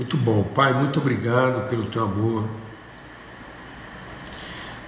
Muito 0.00 0.16
bom, 0.16 0.42
Pai, 0.42 0.72
muito 0.72 0.98
obrigado 0.98 1.68
pelo 1.68 1.84
teu 1.84 2.04
amor. 2.04 2.48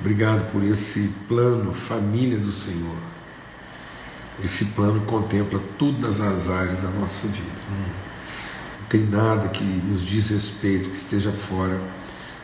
Obrigado 0.01 0.51
por 0.51 0.65
esse 0.65 1.13
plano, 1.29 1.71
família 1.75 2.39
do 2.39 2.51
Senhor. 2.51 2.97
Esse 4.43 4.65
plano 4.65 5.03
contempla 5.03 5.61
todas 5.79 6.19
as 6.19 6.49
áreas 6.49 6.79
da 6.79 6.89
nossa 6.89 7.29
vida. 7.29 7.45
Não 8.81 8.87
tem 8.89 9.03
nada 9.03 9.49
que 9.51 9.63
nos 9.63 10.03
diz 10.03 10.31
respeito 10.31 10.89
que 10.89 10.97
esteja 10.97 11.31
fora 11.31 11.79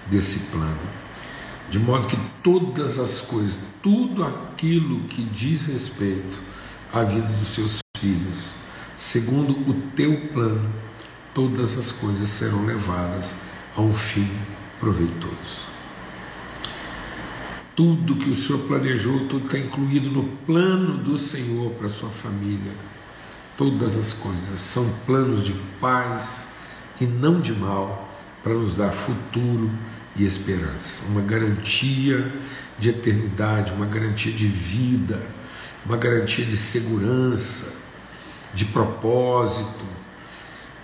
desse 0.08 0.40
plano. 0.50 0.76
De 1.70 1.78
modo 1.78 2.06
que 2.06 2.18
todas 2.42 2.98
as 2.98 3.22
coisas, 3.22 3.56
tudo 3.82 4.22
aquilo 4.22 5.04
que 5.04 5.22
diz 5.22 5.64
respeito 5.64 6.38
à 6.92 7.02
vida 7.02 7.28
dos 7.28 7.48
seus 7.48 7.78
filhos, 7.96 8.50
segundo 8.94 9.52
o 9.52 9.74
teu 9.96 10.28
plano, 10.34 10.70
todas 11.38 11.78
as 11.78 11.92
coisas 11.92 12.28
serão 12.30 12.66
levadas 12.66 13.36
a 13.76 13.80
um 13.80 13.94
fim 13.94 14.28
proveitoso. 14.80 15.68
Tudo 17.76 18.16
que 18.16 18.28
o 18.28 18.34
Senhor 18.34 18.58
planejou, 18.66 19.28
tudo 19.28 19.46
está 19.46 19.56
incluído 19.56 20.10
no 20.10 20.24
plano 20.44 20.98
do 20.98 21.16
Senhor 21.16 21.70
para 21.74 21.86
a 21.86 21.88
sua 21.88 22.08
família. 22.08 22.72
Todas 23.56 23.96
as 23.96 24.12
coisas 24.14 24.60
são 24.60 24.92
planos 25.06 25.44
de 25.44 25.54
paz 25.80 26.48
e 27.00 27.04
não 27.04 27.40
de 27.40 27.52
mal, 27.52 28.12
para 28.42 28.54
nos 28.54 28.74
dar 28.74 28.90
futuro 28.90 29.70
e 30.16 30.24
esperança. 30.24 31.04
Uma 31.06 31.20
garantia 31.20 32.34
de 32.80 32.88
eternidade, 32.88 33.72
uma 33.72 33.86
garantia 33.86 34.32
de 34.32 34.48
vida, 34.48 35.24
uma 35.86 35.96
garantia 35.96 36.44
de 36.44 36.56
segurança, 36.56 37.72
de 38.52 38.64
propósito, 38.64 39.97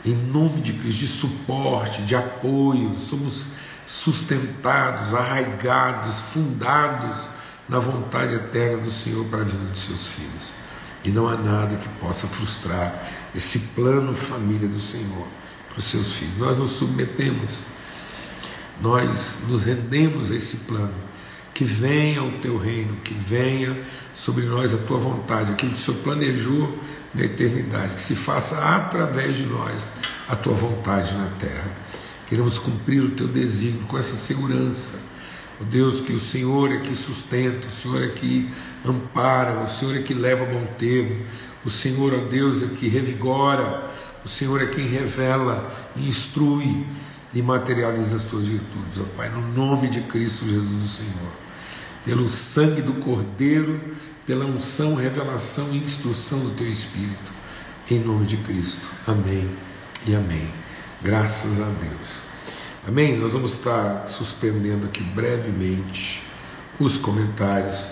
em 0.05 0.15
nome 0.15 0.61
de 0.61 0.73
Cristo, 0.75 1.01
de 1.01 1.07
suporte, 1.07 2.03
de 2.03 2.15
apoio. 2.15 2.99
Somos 2.99 3.51
sustentados, 3.87 5.15
arraigados, 5.15 6.21
fundados 6.21 7.29
na 7.69 7.79
vontade 7.79 8.35
eterna 8.35 8.79
do 8.79 8.91
Senhor 8.91 9.25
para 9.27 9.41
a 9.41 9.45
vida 9.45 9.65
dos 9.65 9.81
seus 9.81 10.07
filhos. 10.09 10.53
E 11.03 11.11
não 11.11 11.29
há 11.29 11.37
nada 11.37 11.77
que 11.77 11.89
possa 12.01 12.27
frustrar 12.27 12.95
esse 13.35 13.59
plano 13.75 14.15
família 14.15 14.69
do 14.69 14.81
Senhor 14.81 15.27
para 15.69 15.79
os 15.79 15.85
seus 15.85 16.15
filhos. 16.15 16.37
Nós 16.39 16.59
nos 16.59 16.71
submetemos, 16.73 17.61
nós 18.81 19.39
nos 19.49 19.65
rendemos 19.65 20.31
a 20.31 20.37
esse 20.37 20.59
plano. 20.59 21.14
Que 21.55 21.65
venha 21.65 22.23
o 22.23 22.33
teu 22.41 22.59
reino, 22.59 22.97
que 22.97 23.15
venha 23.15 23.81
sobre 24.13 24.45
nós 24.45 24.75
a 24.75 24.79
tua 24.79 24.99
vontade, 24.99 25.53
aquilo 25.53 25.73
que 25.73 25.79
o 25.79 25.83
Senhor 25.83 26.01
planejou 26.01 26.79
na 27.15 27.25
eternidade, 27.25 27.95
que 27.95 28.03
se 28.03 28.17
faça 28.17 28.59
através 28.59 29.37
de 29.37 29.47
nós 29.47 29.89
a 30.29 30.35
tua 30.35 30.53
vontade 30.53 31.15
na 31.15 31.29
terra. 31.39 31.71
Queremos 32.27 32.59
cumprir 32.59 33.03
o 33.03 33.11
teu 33.11 33.29
desígnio 33.29 33.85
com 33.87 33.97
essa 33.97 34.17
segurança. 34.17 34.95
O 35.61 35.65
Deus 35.65 36.01
que 36.01 36.13
o 36.13 36.19
Senhor 36.19 36.73
é 36.73 36.81
que 36.81 36.95
sustenta, 36.95 37.69
o 37.69 37.71
Senhor 37.71 38.03
é 38.03 38.09
que 38.09 38.51
ampara, 38.85 39.61
o 39.61 39.69
Senhor 39.69 39.97
é 39.97 40.03
que 40.03 40.13
leva 40.13 40.43
a 40.43 40.47
bom 40.47 40.67
termo, 40.79 41.25
o 41.65 41.71
Senhor, 41.71 42.13
ó 42.13 42.29
Deus, 42.29 42.63
é 42.63 42.67
que 42.67 42.89
revigora, 42.89 43.89
o 44.25 44.29
Senhor 44.29 44.61
é 44.63 44.67
quem 44.67 44.89
revela 44.89 45.73
e 45.95 46.09
instrui 46.09 46.85
e 47.33 47.41
materializa 47.41 48.17
as 48.17 48.25
tuas 48.25 48.47
virtudes, 48.47 48.99
ó 48.99 49.05
Pai, 49.17 49.29
no 49.29 49.41
nome 49.53 49.89
de 49.89 50.01
Cristo 50.03 50.45
Jesus, 50.45 50.85
o 50.85 50.89
Senhor, 50.89 51.44
pelo 52.05 52.29
sangue 52.29 52.83
do 52.83 52.95
Cordeiro, 52.95 53.81
pela 54.27 54.45
unção, 54.45 54.95
revelação 54.95 55.69
e 55.73 55.79
instrução 55.79 56.41
do 56.41 56.51
teu 56.51 56.69
Espírito, 56.69 57.33
em 57.91 57.99
nome 57.99 58.27
de 58.27 58.37
Cristo. 58.39 58.87
Amém 59.07 59.49
e 60.07 60.15
amém. 60.15 60.49
Graças 61.03 61.61
a 61.61 61.65
Deus. 61.67 62.21
Amém? 62.87 63.19
Nós 63.19 63.33
vamos 63.33 63.55
estar 63.55 64.07
suspendendo 64.07 64.87
aqui 64.87 65.03
brevemente 65.03 66.23
os 66.79 66.97
comentários. 66.97 67.87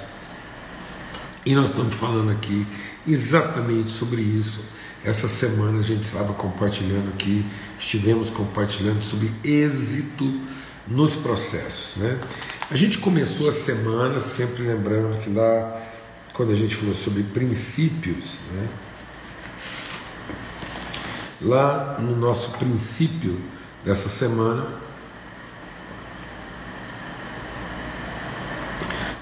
E 1.45 1.55
nós 1.55 1.71
estamos 1.71 1.95
falando 1.95 2.31
aqui 2.31 2.67
exatamente 3.07 3.91
sobre 3.91 4.21
isso. 4.21 4.61
Essa 5.05 5.27
semana 5.27 5.81
a 5.81 5.83
gente 5.83 6.05
estava 6.05 6.33
compartilhando 6.35 7.09
aqui, 7.09 7.45
estivemos 7.79 8.31
compartilhando 8.31 9.03
sobre 9.03 9.33
êxito 9.43 10.41
nos 10.87 11.17
processos. 11.17 11.97
Né? 11.97 12.19
A 12.73 12.75
gente 12.75 12.97
começou 12.97 13.51
a 13.51 13.53
semana, 13.53 14.19
sempre 14.19 14.63
lembrando 14.63 15.21
que 15.21 15.29
lá, 15.29 15.79
quando 16.33 16.53
a 16.53 16.55
gente 16.55 16.75
falou 16.75 16.95
sobre 16.95 17.23
princípios, 17.23 18.39
né? 18.51 18.67
lá 21.43 21.99
no 22.01 22.17
nosso 22.17 22.53
princípio 22.53 23.39
dessa 23.85 24.09
semana, 24.09 24.67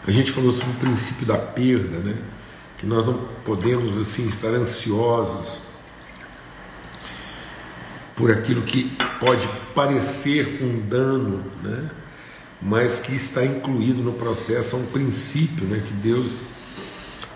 a 0.06 0.10
gente 0.12 0.30
falou 0.30 0.52
sobre 0.52 0.70
o 0.70 0.76
princípio 0.76 1.26
da 1.26 1.36
perda, 1.36 1.98
né? 1.98 2.18
Que 2.78 2.86
nós 2.86 3.04
não 3.04 3.14
podemos 3.44 3.98
assim 3.98 4.28
estar 4.28 4.50
ansiosos 4.50 5.60
por 8.14 8.30
aquilo 8.30 8.62
que 8.62 8.96
pode 9.18 9.48
parecer 9.74 10.62
um 10.62 10.78
dano, 10.86 11.44
né? 11.64 11.90
Mas 12.60 12.98
que 12.98 13.14
está 13.14 13.44
incluído 13.44 14.02
no 14.02 14.12
processo, 14.12 14.76
é 14.76 14.78
um 14.78 14.86
princípio, 14.86 15.66
né? 15.66 15.82
Que 15.86 15.94
Deus 15.94 16.42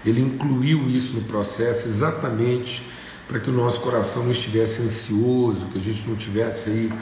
ele 0.04 0.20
incluiu 0.20 0.90
isso 0.90 1.14
no 1.14 1.22
processo 1.22 1.88
exatamente 1.88 2.82
para 3.26 3.40
que 3.40 3.48
o 3.48 3.52
nosso 3.52 3.80
coração 3.80 4.24
não 4.24 4.30
estivesse 4.30 4.82
ansioso, 4.82 5.66
que 5.66 5.78
a 5.78 5.80
gente 5.80 6.06
não 6.06 6.14
tivesse 6.14 6.68
aí 6.68 6.92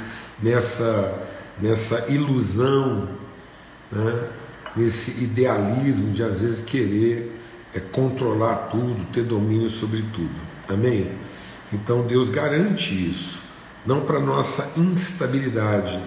nessa, 0.40 1.28
nessa 1.60 2.06
ilusão, 2.12 3.08
né? 3.90 4.28
nesse 4.76 5.22
idealismo 5.22 6.12
de 6.12 6.22
às 6.22 6.42
vezes 6.42 6.60
querer 6.60 7.36
é, 7.74 7.80
controlar 7.80 8.68
tudo, 8.70 9.04
ter 9.12 9.24
domínio 9.24 9.68
sobre 9.68 10.02
tudo. 10.12 10.34
Amém? 10.68 11.10
Então 11.72 12.06
Deus 12.06 12.28
garante 12.28 12.94
isso, 12.94 13.40
não 13.84 14.00
para 14.02 14.20
nossa 14.20 14.70
instabilidade, 14.76 16.00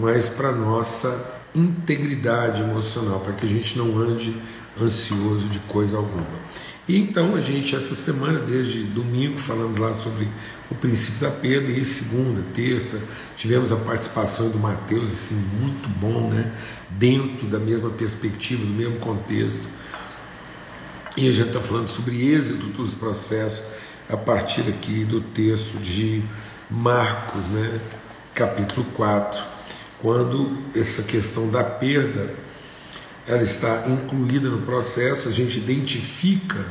mas 0.00 0.28
para 0.28 0.50
nossa 0.52 1.40
integridade 1.54 2.62
emocional, 2.62 3.20
para 3.20 3.34
que 3.34 3.44
a 3.44 3.48
gente 3.48 3.76
não 3.76 3.98
ande 3.98 4.34
ansioso 4.80 5.48
de 5.48 5.58
coisa 5.60 5.96
alguma. 5.96 6.26
E 6.88 6.96
então 6.98 7.34
a 7.34 7.40
gente, 7.40 7.76
essa 7.76 7.94
semana, 7.94 8.40
desde 8.40 8.82
domingo, 8.82 9.38
falamos 9.38 9.78
lá 9.78 9.92
sobre 9.92 10.26
o 10.70 10.74
princípio 10.74 11.20
da 11.20 11.30
perda, 11.30 11.70
e 11.70 11.84
segunda, 11.84 12.42
terça, 12.54 13.00
tivemos 13.36 13.70
a 13.70 13.76
participação 13.76 14.48
do 14.48 14.58
Mateus, 14.58 15.12
assim, 15.12 15.34
muito 15.60 15.88
bom, 16.00 16.30
né? 16.30 16.52
Dentro 16.90 17.46
da 17.46 17.58
mesma 17.58 17.90
perspectiva, 17.90 18.64
do 18.64 18.72
mesmo 18.72 18.98
contexto. 18.98 19.68
E 21.16 21.28
a 21.28 21.32
gente 21.32 21.48
está 21.48 21.60
falando 21.60 21.88
sobre 21.88 22.32
êxito 22.32 22.66
dos 22.66 22.94
processos 22.94 23.64
a 24.08 24.16
partir 24.16 24.62
aqui 24.62 25.04
do 25.04 25.20
texto 25.20 25.78
de 25.78 26.22
Marcos, 26.70 27.42
né? 27.48 27.80
Capítulo 28.34 28.86
4, 28.94 29.59
quando 30.00 30.56
essa 30.74 31.02
questão 31.02 31.50
da 31.50 31.62
perda 31.62 32.34
ela 33.26 33.42
está 33.42 33.84
incluída 33.86 34.48
no 34.48 34.62
processo, 34.62 35.28
a 35.28 35.32
gente 35.32 35.58
identifica 35.58 36.66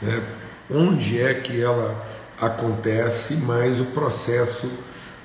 né, 0.00 0.22
onde 0.70 1.20
é 1.20 1.34
que 1.34 1.60
ela 1.60 2.06
acontece, 2.40 3.34
mas 3.36 3.80
o 3.80 3.86
processo 3.86 4.70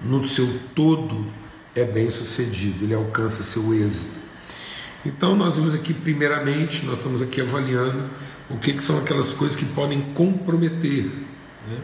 no 0.02 0.24
seu 0.26 0.48
todo 0.74 1.28
é 1.76 1.84
bem 1.84 2.10
sucedido, 2.10 2.86
ele 2.86 2.94
alcança 2.94 3.44
seu 3.44 3.74
êxito. 3.74 4.22
Então 5.06 5.36
nós 5.36 5.56
vimos 5.56 5.74
aqui 5.74 5.94
primeiramente, 5.94 6.86
nós 6.86 6.98
estamos 6.98 7.22
aqui 7.22 7.42
avaliando 7.42 8.10
o 8.50 8.58
que, 8.58 8.74
que 8.74 8.84
são 8.84 8.98
aquelas 8.98 9.34
coisas 9.34 9.56
que 9.56 9.66
podem 9.66 10.02
comprometer, 10.14 11.06
né? 11.06 11.78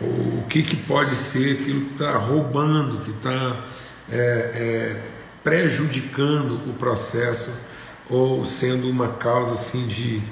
o 0.00 0.42
que, 0.48 0.62
que 0.62 0.76
pode 0.76 1.14
ser 1.14 1.60
aquilo 1.60 1.82
que 1.82 1.92
está 1.92 2.16
roubando, 2.16 3.00
que 3.04 3.10
está 3.10 3.64
é, 4.10 4.16
é, 4.16 5.02
prejudicando 5.42 6.68
o 6.68 6.74
processo 6.74 7.50
ou 8.08 8.44
sendo 8.44 8.88
uma 8.88 9.08
causa 9.08 9.54
assim 9.54 9.86
de 9.86 10.22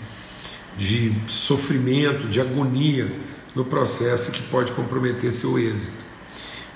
de 0.79 1.13
sofrimento, 1.27 2.29
de 2.29 2.41
agonia 2.41 3.13
no 3.55 3.65
processo 3.65 4.31
que 4.31 4.41
pode 4.43 4.71
comprometer 4.73 5.33
seu 5.33 5.59
êxito. 5.59 5.99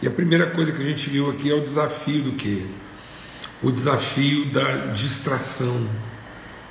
E 0.03 0.09
a 0.09 0.11
primeira 0.11 0.51
coisa 0.51 0.73
que 0.73 0.83
a 0.83 0.85
gente 0.85 1.09
viu 1.09 1.31
aqui 1.31 1.49
é 1.49 1.55
o 1.55 1.61
desafio 1.61 2.23
do 2.23 2.33
que? 2.33 2.69
O 3.63 3.71
desafio 3.71 4.51
da 4.51 4.87
distração, 4.87 5.89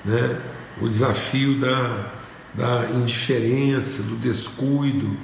né? 0.03 0.37
o 0.81 0.89
desafio 0.89 1.57
da, 1.57 2.11
da 2.53 2.89
indiferença, 2.89 4.03
do 4.03 4.17
descuido, 4.17 5.15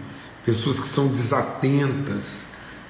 pessoas 0.46 0.80
que 0.80 0.88
são 0.88 1.10
desatentas, 1.10 2.47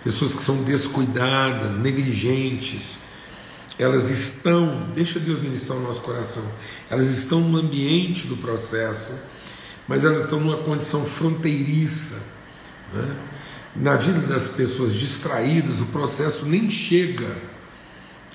pessoas 0.07 0.33
que 0.33 0.41
são 0.41 0.63
descuidadas, 0.63 1.75
negligentes, 1.75 2.97
elas 3.77 4.09
estão, 4.09 4.87
deixa 4.93 5.19
Deus 5.19 5.41
ministrar 5.41 5.77
o 5.77 5.81
nosso 5.81 5.99
coração, 5.99 6.45
elas 6.89 7.09
estão 7.09 7.41
no 7.41 7.57
ambiente 7.57 8.25
do 8.25 8.37
processo, 8.37 9.11
mas 9.85 10.05
elas 10.05 10.23
estão 10.23 10.39
numa 10.39 10.59
condição 10.59 11.05
fronteiriça, 11.05 12.23
né? 12.93 13.17
na 13.75 13.97
vida 13.97 14.21
das 14.21 14.47
pessoas 14.47 14.93
distraídas, 14.93 15.81
o 15.81 15.87
processo 15.87 16.45
nem 16.45 16.71
chega 16.71 17.35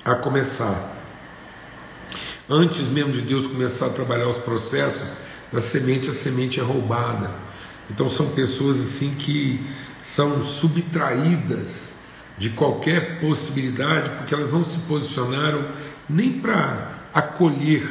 a 0.04 0.14
começar. 0.14 0.94
Antes 2.50 2.82
mesmo 2.88 3.12
de 3.12 3.22
Deus 3.22 3.46
começar 3.46 3.86
a 3.86 3.90
trabalhar 3.90 4.28
os 4.28 4.36
processos, 4.36 5.14
da 5.50 5.58
semente 5.58 6.10
a 6.10 6.12
semente 6.12 6.60
é 6.60 6.62
roubada. 6.62 7.30
Então 7.90 8.10
são 8.10 8.28
pessoas 8.28 8.78
assim 8.78 9.14
que 9.14 9.64
são 10.02 10.44
subtraídas 10.44 11.94
de 12.36 12.50
qualquer 12.50 13.20
possibilidade, 13.20 14.10
porque 14.10 14.34
elas 14.34 14.52
não 14.52 14.64
se 14.64 14.80
posicionaram 14.80 15.68
nem 16.10 16.32
para 16.40 16.90
acolher 17.14 17.88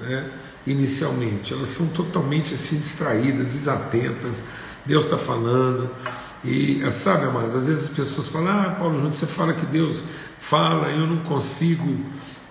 né, 0.00 0.30
inicialmente, 0.66 1.52
elas 1.52 1.68
são 1.68 1.88
totalmente 1.88 2.54
assim 2.54 2.78
distraídas, 2.78 3.46
desatentas. 3.46 4.44
Deus 4.86 5.04
está 5.04 5.18
falando, 5.18 5.90
e 6.44 6.80
sabe, 6.90 7.26
amados, 7.26 7.56
às 7.56 7.66
vezes 7.66 7.90
as 7.90 7.96
pessoas 7.96 8.28
falam: 8.28 8.48
Ah, 8.48 8.76
Paulo 8.78 8.94
Júnior, 8.94 9.14
você 9.14 9.26
fala 9.26 9.52
que 9.52 9.66
Deus 9.66 10.04
fala, 10.38 10.88
eu 10.90 11.06
não 11.06 11.18
consigo 11.18 11.98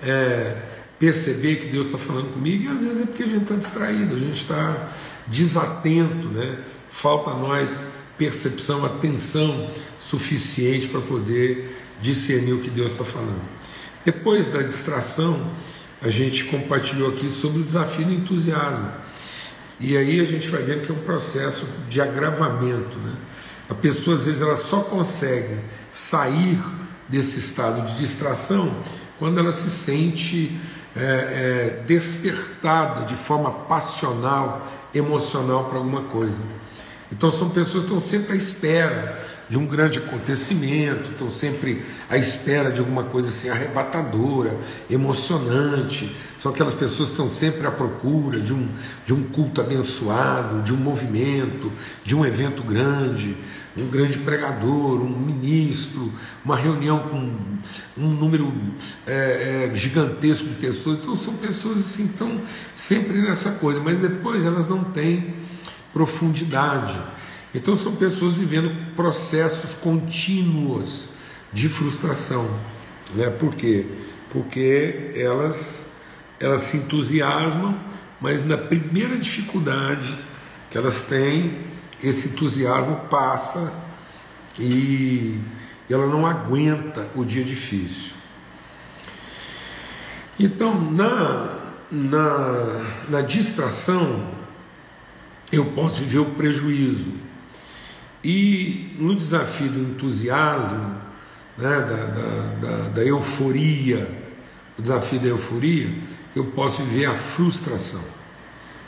é, 0.02 0.57
perceber 1.00 1.56
que 1.56 1.68
Deus 1.68 1.88
está 1.88 1.98
falando 1.98 2.34
comigo, 2.34 2.66
e 2.66 2.68
às 2.68 2.84
vezes 2.84 3.02
é 3.02 3.06
porque 3.06 3.24
a 3.24 3.28
gente 3.28 3.44
está 3.44 3.56
distraído, 3.56 4.16
a 4.16 4.19
gente 4.19 4.42
está 4.42 4.90
desatento, 5.28 6.28
né? 6.28 6.60
falta 6.90 7.31
nós 7.31 7.88
percepção, 8.19 8.86
atenção 8.86 9.71
suficiente 10.00 10.89
para 10.89 11.00
poder 11.00 11.75
discernir 12.01 12.54
o 12.54 12.60
que 12.60 12.69
Deus 12.69 12.92
está 12.92 13.06
falando. 13.06 13.42
Depois 14.04 14.50
da 14.50 14.62
distração, 14.62 15.50
a 16.01 16.10
gente 16.10 16.44
compartilhou 16.45 17.10
aqui 17.10 17.30
sobre 17.30 17.62
o 17.62 17.63
desafio 17.63 18.06
do 18.06 18.13
entusiasmo. 18.13 18.92
E 19.80 19.95
aí 19.95 20.19
a 20.19 20.25
gente 20.25 20.50
vai 20.50 20.62
vendo 20.62 20.81
que 20.81 20.92
é 20.92 20.95
um 20.95 21.00
processo 21.00 21.66
de 21.89 22.01
agravamento. 22.01 22.98
Né? 22.98 23.16
A 23.69 23.74
pessoa 23.74 24.18
às 24.18 24.25
vezes 24.25 24.42
ela 24.42 24.57
só 24.57 24.81
consegue 24.81 25.57
sair 25.92 26.62
desse 27.07 27.39
estado 27.39 27.88
de 27.88 27.98
distração 27.98 28.75
quando 29.18 29.39
ela 29.39 29.51
se 29.51 29.69
sente 29.69 30.57
é, 30.95 31.01
é, 31.01 31.83
despertada 31.86 33.06
de 33.06 33.16
forma 33.16 33.51
passional, 33.51 34.68
emocional 34.94 35.66
para 35.66 35.77
alguma 35.77 36.04
coisa. 36.04 36.38
Então 37.11 37.31
são 37.31 37.50
pessoas 37.50 37.83
que 37.83 37.89
estão 37.89 38.00
sempre 38.00 38.33
à 38.33 38.35
espera 38.35 39.29
de 39.50 39.57
um 39.57 39.65
grande 39.65 39.97
acontecimento, 39.97 41.09
estão 41.09 41.29
sempre 41.29 41.83
à 42.07 42.17
espera 42.17 42.71
de 42.71 42.79
alguma 42.79 43.03
coisa 43.03 43.29
assim 43.29 43.50
arrebatadora, 43.50 44.56
emocionante. 44.89 46.15
São 46.38 46.51
aquelas 46.51 46.73
pessoas 46.73 47.09
que 47.09 47.13
estão 47.13 47.29
sempre 47.29 47.65
à 47.65 47.71
procura 47.71 48.39
de 48.39 48.53
um, 48.53 48.67
de 49.07 49.13
um 49.13 49.23
culto 49.23 49.59
abençoado, 49.59 50.61
de 50.61 50.71
um 50.71 50.77
movimento, 50.77 51.71
de 52.06 52.15
um 52.15 52.23
evento 52.23 52.61
grande, 52.61 53.35
um 53.75 53.88
grande 53.88 54.19
pregador, 54.19 55.01
um 55.01 55.19
ministro, 55.19 56.13
uma 56.45 56.56
reunião 56.56 57.00
com 57.00 57.31
um 57.97 58.07
número 58.07 58.53
é, 59.07 59.69
é, 59.71 59.75
gigantesco 59.75 60.47
de 60.47 60.56
pessoas. 60.56 61.00
Então 61.00 61.17
são 61.17 61.33
pessoas 61.33 61.79
assim 61.79 62.06
que 62.06 62.13
estão 62.13 62.39
sempre 62.75 63.19
nessa 63.19 63.53
coisa, 63.53 63.81
mas 63.83 63.97
depois 63.97 64.45
elas 64.45 64.67
não 64.69 64.83
têm 64.83 65.33
profundidade 65.94 67.00
então 67.53 67.75
são 67.75 67.95
pessoas 67.95 68.36
vivendo 68.36 68.94
processos 68.95 69.74
contínuos 69.74 71.09
de 71.51 71.68
frustração. 71.68 72.47
Né? 73.15 73.30
Por 73.30 73.56
quê? 73.56 73.86
Porque 74.31 75.12
elas, 75.15 75.86
elas 76.39 76.62
se 76.62 76.77
entusiasmam, 76.77 77.80
mas 78.21 78.45
na 78.45 78.57
primeira 78.57 79.18
dificuldade 79.18 80.15
que 80.69 80.77
elas 80.77 81.01
têm, 81.01 81.57
esse 82.03 82.30
entusiasmo 82.30 82.97
passa 83.09 83.74
e 84.59 85.39
ela 85.89 86.06
não 86.06 86.27
aguenta 86.27 87.09
o 87.15 87.25
dia 87.25 87.44
difícil. 87.44 88.13
Então, 90.39 90.80
na, 90.92 91.57
na, 91.92 92.85
na 93.09 93.21
distração, 93.21 94.38
eu 95.51 95.66
posso 95.66 96.00
viver 96.01 96.19
o 96.19 96.25
prejuízo 96.25 97.12
e 98.24 98.96
no 99.00 99.16
desafio 99.16 99.69
do 99.69 99.80
entusiasmo, 99.80 100.96
né, 101.57 101.80
da, 101.80 102.06
da, 102.06 102.56
da, 102.62 102.90
da 102.90 103.04
euforia, 103.04 104.10
o 104.78 104.81
desafio 104.81 105.19
da 105.19 105.28
euforia, 105.28 105.94
eu 106.36 106.46
posso 106.46 106.84
viver 106.84 107.06
a 107.06 107.16
frustração. 107.16 108.01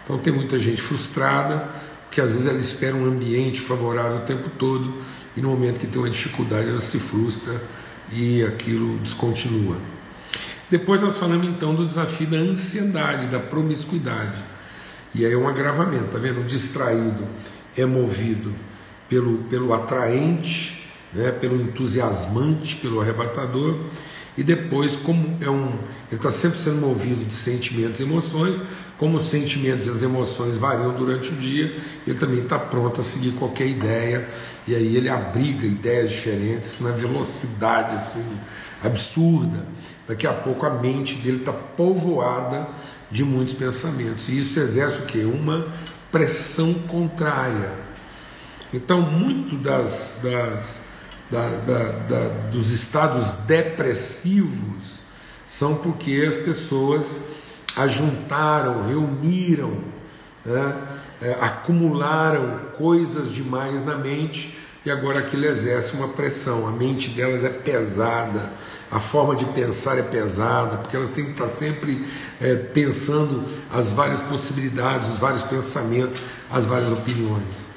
Então 0.04 0.18
tem 0.18 0.34
muita 0.34 0.60
gente 0.60 0.82
frustrada, 0.82 1.70
porque 2.06 2.20
às 2.20 2.32
vezes 2.32 2.48
ela 2.48 2.58
espera 2.58 2.96
um 2.96 3.06
ambiente 3.06 3.62
favorável 3.62 4.18
o 4.18 4.22
tempo 4.22 4.50
todo, 4.58 4.94
e 5.36 5.42
no 5.42 5.50
momento 5.50 5.80
que 5.80 5.88
tem 5.88 6.02
uma 6.02 6.10
dificuldade 6.10 6.70
ela 6.70 6.80
se 6.80 7.00
frustra 7.00 7.62
e 8.12 8.44
aquilo 8.44 8.98
descontinua. 9.00 9.78
Depois 10.70 11.00
nós 11.00 11.18
falamos 11.18 11.48
então 11.48 11.74
do 11.74 11.86
desafio 11.86 12.28
da 12.28 12.38
ansiedade, 12.38 13.28
da 13.28 13.40
promiscuidade. 13.40 14.42
E 15.14 15.26
aí 15.26 15.34
é 15.34 15.38
um 15.38 15.48
agravamento, 15.48 16.06
tá 16.06 16.18
vendo? 16.18 16.42
O 16.42 16.44
distraído 16.44 17.28
é 17.76 17.86
movido 17.86 18.54
pelo, 19.10 19.40
pelo 19.44 19.74
atraente, 19.74 20.88
né, 21.14 21.32
pelo 21.32 21.62
entusiasmante, 21.62 22.78
pelo 22.78 23.02
arrebatador, 23.02 23.78
e 24.38 24.44
depois, 24.44 24.96
como 24.96 25.38
é 25.42 25.50
um. 25.50 25.68
Ele 26.10 26.16
está 26.16 26.32
sempre 26.32 26.58
sendo 26.58 26.80
movido 26.80 27.26
de 27.26 27.36
sentimentos 27.36 28.00
e 28.00 28.04
emoções, 28.04 28.62
como 28.98 29.18
os 29.18 29.26
sentimentos 29.26 29.88
e 29.88 29.90
as 29.90 30.04
emoções 30.04 30.58
variam 30.58 30.94
durante 30.94 31.32
o 31.32 31.36
dia, 31.36 31.76
ele 32.06 32.18
também 32.20 32.40
está 32.40 32.60
pronto 32.60 33.02
a 33.02 33.04
seguir 33.04 33.32
qualquer 33.32 33.66
ideia, 33.68 34.30
e 34.68 34.76
aí 34.76 34.96
ele 34.96 35.10
abriga 35.10 35.66
ideias 35.66 36.12
diferentes, 36.12 36.80
uma 36.80 36.92
velocidade 36.92 37.96
assim, 37.96 38.24
absurda. 38.84 39.66
Daqui 40.08 40.28
a 40.28 40.34
pouco 40.34 40.68
a 40.68 40.70
mente 40.70 41.16
dele 41.16 41.38
está 41.38 41.52
povoada 41.52 42.68
de 43.12 43.24
muitos 43.24 43.54
pensamentos, 43.54 44.30
e 44.30 44.38
isso 44.38 44.60
exerce 44.60 45.00
o 45.00 45.06
que? 45.06 45.24
Uma 45.24 45.68
pressão 46.12 46.74
contrária 46.88 47.92
então, 48.74 49.02
muito 49.02 49.58
das, 49.58 50.16
das 50.24 50.82
da, 51.30 51.48
da, 51.50 51.92
da, 52.08 52.28
dos 52.52 52.72
estados 52.72 53.32
depressivos 53.46 55.00
são 55.46 55.76
porque 55.76 56.26
as 56.28 56.36
pessoas 56.36 57.22
ajuntaram, 57.76 58.88
reuniram, 58.88 59.78
né, 60.46 60.76
é, 61.22 61.38
acumularam 61.40 62.60
coisas 62.78 63.32
demais 63.32 63.86
na 63.86 63.98
mente 63.98 64.58
e 64.86 64.92
agora 64.92 65.20
aquilo 65.20 65.46
exerce 65.46 65.94
uma 65.94 66.10
pressão. 66.10 66.68
A 66.68 66.72
mente 66.72 67.10
delas 67.10 67.44
é 67.44 67.50
pesada, 67.50 68.52
a 68.92 69.00
forma 69.00 69.36
de 69.36 69.46
pensar 69.46 69.98
é 69.98 70.04
pesada, 70.04 70.78
porque 70.78 70.96
elas 70.96 71.10
têm 71.10 71.26
que 71.26 71.32
estar 71.32 71.48
sempre 71.48 72.06
é, 72.42 72.56
pensando 72.56 73.46
as 73.72 73.90
várias 73.90 74.20
possibilidades, 74.20 75.08
os 75.08 75.18
vários 75.18 75.44
pensamentos, 75.44 76.22
as 76.52 76.66
várias 76.66 76.92
opiniões. 76.92 77.70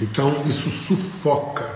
Então 0.00 0.44
isso 0.48 0.68
sufoca, 0.68 1.72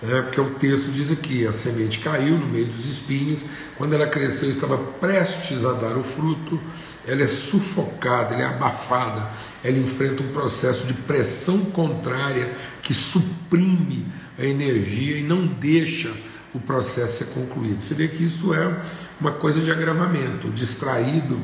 né? 0.00 0.22
porque 0.22 0.40
o 0.40 0.54
texto 0.54 0.90
diz 0.90 1.10
aqui: 1.10 1.46
a 1.46 1.52
semente 1.52 1.98
caiu 1.98 2.38
no 2.38 2.46
meio 2.46 2.68
dos 2.68 2.88
espinhos, 2.88 3.40
quando 3.76 3.92
ela 3.92 4.06
cresceu, 4.06 4.48
estava 4.48 4.78
prestes 4.78 5.66
a 5.66 5.72
dar 5.72 5.96
o 5.98 6.02
fruto, 6.02 6.58
ela 7.06 7.22
é 7.22 7.26
sufocada, 7.26 8.32
ela 8.32 8.42
é 8.42 8.46
abafada, 8.46 9.28
ela 9.62 9.76
enfrenta 9.76 10.22
um 10.22 10.28
processo 10.28 10.86
de 10.86 10.94
pressão 10.94 11.58
contrária 11.66 12.52
que 12.80 12.94
suprime 12.94 14.06
a 14.38 14.44
energia 14.46 15.18
e 15.18 15.22
não 15.22 15.46
deixa 15.46 16.10
o 16.54 16.58
processo 16.58 17.18
ser 17.18 17.26
concluído. 17.26 17.82
Você 17.82 17.94
vê 17.94 18.08
que 18.08 18.22
isso 18.22 18.54
é 18.54 18.80
uma 19.20 19.32
coisa 19.32 19.60
de 19.60 19.70
agravamento. 19.70 20.48
O 20.48 20.50
distraído 20.50 21.40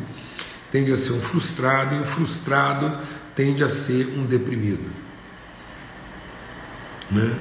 tende 0.70 0.92
a 0.92 0.96
ser 0.96 1.12
um 1.12 1.20
frustrado 1.20 1.94
e 1.94 2.00
o 2.00 2.04
frustrado 2.04 2.98
tende 3.34 3.62
a 3.62 3.68
ser 3.68 4.08
um 4.18 4.24
deprimido. 4.24 4.90
Né? 7.10 7.36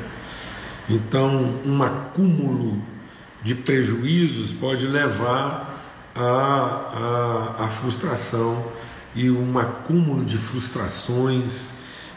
Então, 0.89 1.59
um 1.65 1.81
acúmulo 1.81 2.83
de 3.41 3.55
prejuízos 3.55 4.51
pode 4.51 4.87
levar 4.87 5.69
à 6.15 7.67
frustração 7.69 8.71
e 9.15 9.29
um 9.31 9.57
acúmulo 9.57 10.25
de 10.25 10.37
frustrações, 10.37 11.71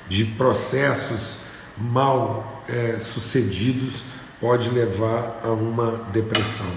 de 0.08 0.24
processos 0.24 1.38
mal 1.76 2.62
é, 2.68 2.98
sucedidos 2.98 4.02
pode 4.40 4.70
levar 4.70 5.40
a 5.42 5.50
uma 5.50 6.04
depressão, 6.12 6.70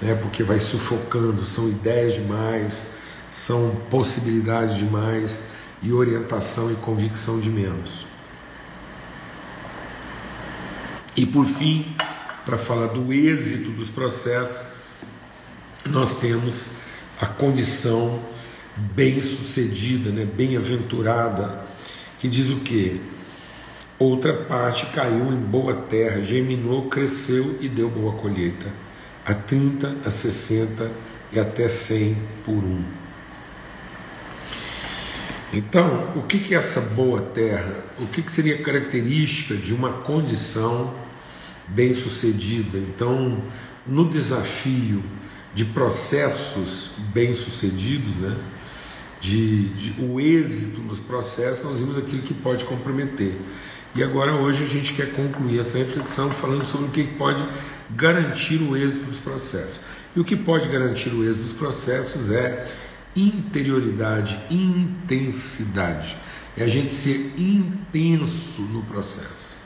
né? 0.00 0.14
porque 0.14 0.42
vai 0.42 0.58
sufocando, 0.58 1.44
são 1.44 1.68
ideias 1.68 2.14
demais, 2.14 2.88
são 3.30 3.76
possibilidades 3.90 4.76
demais 4.76 5.42
e 5.82 5.92
orientação 5.92 6.72
e 6.72 6.74
convicção 6.76 7.38
de 7.38 7.50
menos. 7.50 8.06
E 11.16 11.26
por 11.26 11.44
fim, 11.44 11.96
para 12.44 12.56
falar 12.56 12.86
do 12.86 13.12
êxito 13.12 13.70
dos 13.70 13.88
processos, 13.88 14.68
nós 15.86 16.16
temos 16.16 16.68
a 17.20 17.26
condição 17.26 18.20
bem 18.76 19.20
sucedida, 19.20 20.10
né, 20.10 20.24
bem 20.24 20.56
aventurada, 20.56 21.64
que 22.20 22.28
diz 22.28 22.50
o 22.50 22.60
que? 22.60 23.00
Outra 23.98 24.32
parte 24.32 24.86
caiu 24.86 25.32
em 25.32 25.36
boa 25.36 25.74
terra, 25.74 26.22
germinou, 26.22 26.88
cresceu 26.88 27.58
e 27.60 27.68
deu 27.68 27.90
boa 27.90 28.12
colheita, 28.12 28.68
a 29.26 29.34
30, 29.34 29.96
a 30.04 30.10
60 30.10 30.88
e 31.32 31.40
até 31.40 31.68
100 31.68 32.16
por 32.44 32.52
um. 32.52 32.82
Então, 35.52 36.12
o 36.14 36.22
que 36.22 36.54
é 36.54 36.58
essa 36.58 36.80
boa 36.80 37.20
terra? 37.20 37.74
O 37.98 38.06
que 38.06 38.22
seria 38.30 38.62
característica 38.62 39.56
de 39.56 39.74
uma 39.74 39.90
condição 39.90 40.94
bem-sucedida? 41.66 42.78
Então, 42.78 43.42
no 43.84 44.08
desafio 44.08 45.02
de 45.54 45.64
processos 45.64 46.92
bem-sucedidos, 47.12 48.14
né? 48.16 48.36
De, 49.20 49.68
de, 49.70 50.00
o 50.00 50.20
êxito 50.20 50.80
nos 50.80 51.00
processos, 51.00 51.64
nós 51.64 51.80
vimos 51.80 51.98
aquilo 51.98 52.22
que 52.22 52.34
pode 52.34 52.64
comprometer. 52.64 53.34
E 53.94 54.02
agora, 54.02 54.34
hoje, 54.34 54.62
a 54.62 54.66
gente 54.66 54.92
quer 54.92 55.10
concluir 55.12 55.58
essa 55.58 55.76
reflexão 55.76 56.30
falando 56.30 56.64
sobre 56.66 56.86
o 56.86 56.90
que 56.90 57.04
pode 57.04 57.42
garantir 57.90 58.62
o 58.62 58.76
êxito 58.76 59.04
dos 59.06 59.18
processos. 59.18 59.80
E 60.14 60.20
o 60.20 60.24
que 60.24 60.36
pode 60.36 60.68
garantir 60.68 61.10
o 61.10 61.24
êxito 61.24 61.42
dos 61.42 61.52
processos 61.52 62.30
é 62.30 62.68
interioridade, 63.16 64.38
intensidade. 64.50 66.16
É 66.56 66.64
a 66.64 66.68
gente 66.68 66.92
ser 66.92 67.34
intenso 67.36 68.62
no 68.62 68.82
processo. 68.82 69.56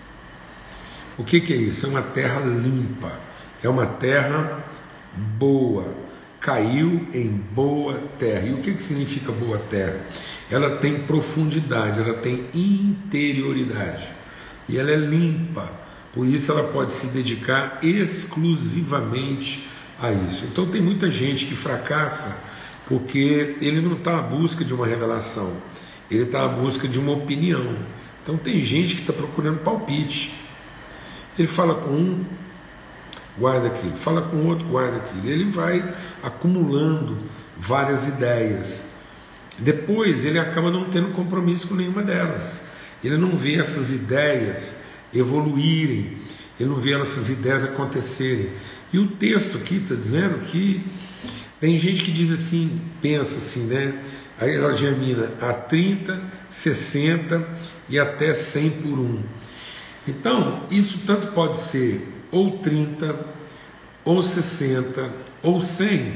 O 1.19 1.25
que, 1.25 1.41
que 1.41 1.53
é 1.53 1.57
isso? 1.57 1.87
É 1.87 1.89
uma 1.89 2.03
terra 2.03 2.41
limpa, 2.41 3.13
é 3.63 3.69
uma 3.69 3.87
terra 3.87 4.65
boa, 5.39 5.87
caiu 6.43 7.07
em 7.15 7.29
boa 7.29 8.03
terra. 8.19 8.47
E 8.49 8.53
o 8.53 8.57
que, 8.59 8.75
que 8.75 8.83
significa 8.83 9.31
boa 9.31 9.59
terra? 9.59 10.01
Ela 10.51 10.77
tem 10.77 11.03
profundidade, 11.03 12.01
ela 12.01 12.15
tem 12.15 12.45
interioridade 12.53 14.09
e 14.69 14.77
ela 14.77 14.91
é 14.91 14.97
limpa, 14.97 15.71
por 16.13 16.27
isso 16.27 16.51
ela 16.51 16.65
pode 16.65 16.93
se 16.93 17.07
dedicar 17.09 17.79
exclusivamente 17.83 19.67
a 20.01 20.11
isso. 20.13 20.45
Então 20.45 20.67
tem 20.67 20.83
muita 20.83 21.11
gente 21.11 21.47
que 21.47 21.55
fracassa 21.55 22.37
porque 22.87 23.57
ele 23.61 23.81
não 23.81 23.95
está 23.95 24.19
à 24.19 24.23
busca 24.23 24.65
de 24.65 24.75
uma 24.75 24.87
revelação, 24.87 25.57
ele 26.11 26.25
está 26.25 26.45
à 26.45 26.49
busca 26.49 26.89
de 26.89 26.99
uma 26.99 27.13
opinião. 27.13 27.77
Então 28.23 28.37
tem 28.37 28.63
gente 28.63 28.97
que 28.97 29.01
está 29.01 29.13
procurando 29.13 29.61
palpite. 29.61 30.35
Ele 31.39 31.49
fala 31.49 31.75
com 31.75 31.91
um, 31.91 32.25
guarda 33.39 33.69
aquilo, 33.69 33.97
fala 33.97 34.23
com 34.23 34.47
outro, 34.47 34.67
guarda 34.67 34.97
aquilo. 34.97 35.29
Ele 35.29 35.45
vai 35.45 35.95
acumulando 36.23 37.19
várias 37.57 38.07
ideias. 38.07 38.85
Depois 39.59 40.25
ele 40.25 40.39
acaba 40.39 40.71
não 40.71 40.85
tendo 40.85 41.13
compromisso 41.13 41.69
com 41.69 41.75
nenhuma 41.75 42.03
delas. 42.03 42.63
Ele 43.03 43.17
não 43.17 43.37
vê 43.37 43.59
essas 43.59 43.93
ideias 43.93 44.79
evoluírem, 45.15 46.19
ele 46.59 46.69
não 46.69 46.77
vê 46.77 46.95
essas 46.95 47.29
ideias 47.29 47.65
acontecerem. 47.65 48.51
E 48.93 48.99
o 48.99 49.09
texto 49.09 49.59
aqui 49.59 49.77
está 49.77 49.95
dizendo 49.95 50.45
que 50.45 50.85
tem 51.61 51.79
gente 51.79 52.03
que 52.03 52.13
diz 52.13 52.31
assim, 52.31 52.81
pensa 53.01 53.37
assim, 53.37 53.65
né? 53.65 53.95
Aí 54.39 54.55
ela 54.55 54.75
germina 54.75 55.33
a 55.41 55.53
30, 55.53 56.21
60 56.49 57.47
e 57.89 57.99
até 57.99 58.35
100 58.35 58.71
por 58.71 58.99
um. 58.99 59.21
Então, 60.07 60.65
isso 60.71 61.01
tanto 61.07 61.29
pode 61.29 61.59
ser 61.59 62.12
ou 62.33 62.59
30, 62.59 63.15
ou 64.05 64.23
60, 64.23 65.13
ou 65.43 65.61
100, 65.61 66.15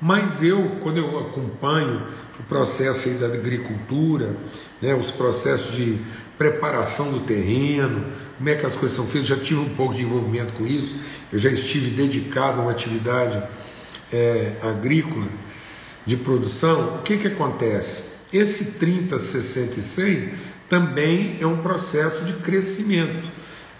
mas 0.00 0.42
eu, 0.42 0.76
quando 0.80 0.98
eu 0.98 1.18
acompanho 1.18 2.02
o 2.38 2.42
processo 2.42 3.08
da 3.10 3.26
agricultura, 3.26 4.36
né, 4.80 4.94
os 4.94 5.12
processos 5.12 5.74
de 5.76 5.98
preparação 6.36 7.12
do 7.12 7.20
terreno, 7.20 8.04
como 8.36 8.48
é 8.48 8.56
que 8.56 8.66
as 8.66 8.74
coisas 8.74 8.96
são 8.96 9.06
feitas, 9.06 9.28
já 9.28 9.36
tive 9.36 9.60
um 9.60 9.68
pouco 9.68 9.94
de 9.94 10.02
envolvimento 10.02 10.52
com 10.54 10.66
isso, 10.66 10.96
eu 11.32 11.38
já 11.38 11.48
estive 11.50 11.90
dedicado 11.90 12.60
a 12.60 12.64
uma 12.64 12.72
atividade 12.72 13.40
é, 14.12 14.56
agrícola 14.60 15.28
de 16.04 16.16
produção, 16.16 16.96
o 16.96 17.02
que, 17.02 17.16
que 17.16 17.28
acontece? 17.28 18.12
Esse 18.32 18.72
30, 18.72 19.18
60 19.18 19.78
e 19.78 19.82
100 19.82 20.32
também 20.68 21.36
é 21.40 21.46
um 21.46 21.58
processo 21.58 22.24
de 22.24 22.32
crescimento. 22.32 23.30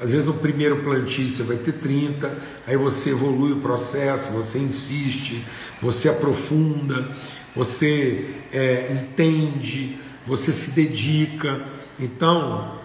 Às 0.02 0.10
vezes 0.10 0.26
no 0.26 0.34
primeiro 0.34 0.82
plantio 0.82 1.28
você 1.28 1.44
vai 1.44 1.56
ter 1.56 1.74
30, 1.74 2.36
aí 2.66 2.76
você 2.76 3.10
evolui 3.10 3.52
o 3.52 3.60
processo, 3.60 4.32
você 4.32 4.58
insiste, 4.58 5.44
você 5.80 6.08
aprofunda, 6.08 7.08
você 7.54 8.34
é, 8.52 8.92
entende, 8.92 9.96
você 10.26 10.52
se 10.52 10.72
dedica, 10.72 11.62
então 12.00 12.80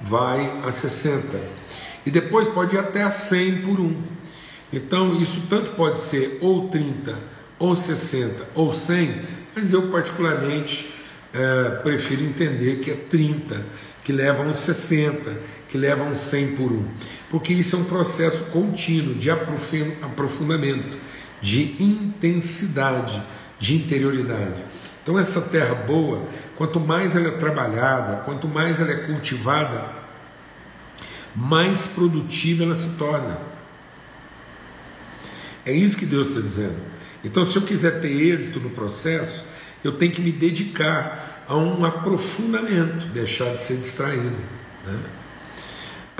vai 0.00 0.62
a 0.66 0.70
60. 0.70 1.38
E 2.06 2.10
depois 2.10 2.48
pode 2.48 2.74
ir 2.74 2.78
até 2.78 3.02
a 3.02 3.10
100 3.10 3.62
por 3.62 3.78
um. 3.78 3.94
Então 4.72 5.14
isso 5.20 5.42
tanto 5.50 5.72
pode 5.72 6.00
ser 6.00 6.38
ou 6.40 6.68
30, 6.68 7.18
ou 7.58 7.76
60, 7.76 8.48
ou 8.54 8.72
100, 8.72 9.20
mas 9.54 9.74
eu 9.74 9.82
particularmente 9.88 10.90
é, 11.34 11.68
prefiro 11.82 12.24
entender 12.24 12.76
que 12.80 12.90
é 12.90 12.94
30, 12.94 13.62
que 14.02 14.10
leva 14.10 14.42
uns 14.42 14.58
60, 14.58 15.36
que 15.72 15.78
levam 15.78 16.10
um 16.10 16.16
100 16.18 16.54
por 16.54 16.70
um, 16.70 16.84
porque 17.30 17.50
isso 17.50 17.76
é 17.76 17.78
um 17.78 17.84
processo 17.84 18.44
contínuo 18.50 19.14
de 19.14 19.30
aprofundamento, 19.30 20.98
de 21.40 21.82
intensidade, 21.82 23.22
de 23.58 23.76
interioridade. 23.76 24.62
Então, 25.02 25.18
essa 25.18 25.40
terra 25.40 25.74
boa, 25.74 26.28
quanto 26.56 26.78
mais 26.78 27.16
ela 27.16 27.28
é 27.28 27.30
trabalhada, 27.30 28.16
quanto 28.16 28.46
mais 28.46 28.80
ela 28.80 28.92
é 28.92 29.06
cultivada, 29.06 29.86
mais 31.34 31.86
produtiva 31.86 32.64
ela 32.64 32.74
se 32.74 32.90
torna. 32.90 33.38
É 35.64 35.72
isso 35.72 35.96
que 35.96 36.04
Deus 36.04 36.28
está 36.28 36.42
dizendo. 36.42 36.76
Então, 37.24 37.46
se 37.46 37.56
eu 37.56 37.62
quiser 37.62 38.02
ter 38.02 38.12
êxito 38.12 38.60
no 38.60 38.68
processo, 38.68 39.46
eu 39.82 39.92
tenho 39.92 40.12
que 40.12 40.20
me 40.20 40.32
dedicar 40.32 41.44
a 41.48 41.56
um 41.56 41.82
aprofundamento, 41.82 43.06
deixar 43.06 43.54
de 43.54 43.60
ser 43.62 43.78
distraído. 43.78 44.36
Né? 44.86 44.98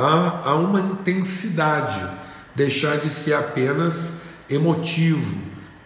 A, 0.04 0.50
a 0.50 0.54
uma 0.54 0.80
intensidade, 0.80 2.04
deixar 2.54 2.98
de 2.98 3.08
ser 3.08 3.34
apenas 3.34 4.14
emotivo, 4.48 5.36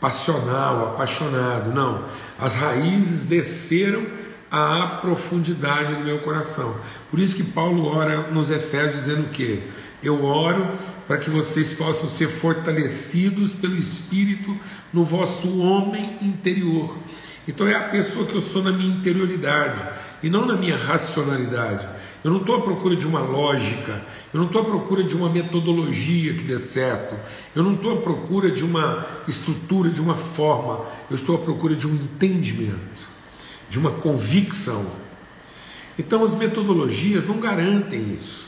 passional, 0.00 0.90
apaixonado. 0.94 1.72
Não, 1.72 2.04
as 2.38 2.54
raízes 2.54 3.24
desceram 3.24 4.06
à 4.50 4.98
profundidade 5.00 5.94
do 5.94 6.04
meu 6.04 6.20
coração. 6.20 6.76
Por 7.10 7.18
isso 7.18 7.36
que 7.36 7.42
Paulo 7.42 7.86
ora 7.86 8.30
nos 8.30 8.50
Efésios 8.50 9.00
dizendo 9.00 9.26
o 9.26 9.30
quê? 9.30 9.62
Eu 10.02 10.24
oro 10.24 10.70
para 11.06 11.18
que 11.18 11.30
vocês 11.30 11.74
possam 11.74 12.08
ser 12.08 12.28
fortalecidos 12.28 13.52
pelo 13.54 13.76
Espírito 13.76 14.56
no 14.92 15.04
vosso 15.04 15.58
homem 15.58 16.16
interior. 16.20 16.96
Então 17.46 17.66
é 17.66 17.74
a 17.74 17.88
pessoa 17.88 18.26
que 18.26 18.34
eu 18.34 18.42
sou 18.42 18.62
na 18.62 18.72
minha 18.72 18.96
interioridade 18.96 19.80
e 20.22 20.28
não 20.28 20.44
na 20.44 20.56
minha 20.56 20.76
racionalidade. 20.76 21.86
Eu 22.24 22.30
não 22.30 22.38
estou 22.38 22.56
à 22.56 22.60
procura 22.60 22.96
de 22.96 23.06
uma 23.06 23.20
lógica, 23.20 24.02
eu 24.32 24.40
não 24.40 24.46
estou 24.46 24.62
à 24.62 24.64
procura 24.64 25.04
de 25.04 25.14
uma 25.14 25.28
metodologia 25.28 26.34
que 26.34 26.42
dê 26.42 26.58
certo, 26.58 27.16
eu 27.54 27.62
não 27.62 27.74
estou 27.74 27.98
à 27.98 28.00
procura 28.00 28.50
de 28.50 28.64
uma 28.64 29.06
estrutura, 29.28 29.90
de 29.90 30.00
uma 30.00 30.16
forma, 30.16 30.84
eu 31.08 31.14
estou 31.14 31.36
à 31.36 31.38
procura 31.38 31.76
de 31.76 31.86
um 31.86 31.94
entendimento, 31.94 33.08
de 33.70 33.78
uma 33.78 33.90
convicção. 33.90 34.86
Então 35.98 36.24
as 36.24 36.34
metodologias 36.34 37.26
não 37.26 37.38
garantem 37.38 38.14
isso. 38.14 38.46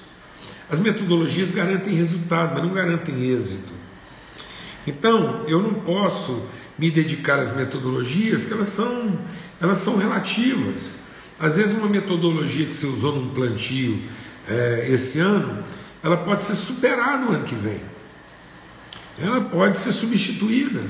As 0.70 0.78
metodologias 0.78 1.50
garantem 1.50 1.94
resultado, 1.94 2.54
mas 2.54 2.62
não 2.62 2.74
garantem 2.74 3.30
êxito. 3.30 3.72
Então 4.86 5.44
eu 5.46 5.62
não 5.62 5.74
posso 5.74 6.42
me 6.78 6.90
dedicar 6.90 7.38
às 7.40 7.54
metodologias 7.54 8.44
que 8.44 8.52
elas 8.52 8.68
são, 8.68 9.18
elas 9.60 9.78
são 9.78 9.96
relativas. 9.96 10.96
Às 11.40 11.56
vezes, 11.56 11.76
uma 11.76 11.88
metodologia 11.88 12.66
que 12.66 12.74
você 12.74 12.86
usou 12.86 13.14
num 13.14 13.28
plantio 13.28 14.02
é, 14.48 14.88
esse 14.90 15.20
ano, 15.20 15.62
ela 16.02 16.16
pode 16.16 16.44
ser 16.44 16.54
superada 16.54 17.24
no 17.24 17.32
ano 17.32 17.44
que 17.44 17.54
vem. 17.54 17.80
Ela 19.20 19.40
pode 19.42 19.76
ser 19.76 19.92
substituída. 19.92 20.80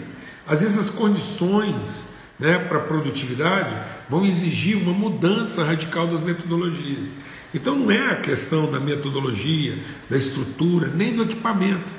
Às 0.46 0.62
vezes, 0.62 0.78
as 0.78 0.90
condições 0.90 2.06
né, 2.38 2.58
para 2.58 2.80
produtividade 2.80 3.76
vão 4.08 4.24
exigir 4.24 4.76
uma 4.76 4.92
mudança 4.92 5.64
radical 5.64 6.06
das 6.06 6.20
metodologias. 6.20 7.08
Então, 7.52 7.74
não 7.76 7.90
é 7.90 8.12
a 8.12 8.16
questão 8.16 8.70
da 8.70 8.78
metodologia, 8.78 9.78
da 10.08 10.16
estrutura, 10.16 10.88
nem 10.88 11.14
do 11.14 11.24
equipamento. 11.24 11.92